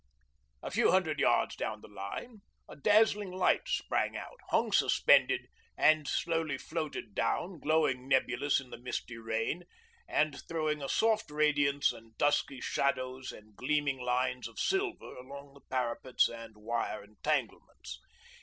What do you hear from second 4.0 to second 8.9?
out, hung suspended, and slowly floated down, glowing nebulous in the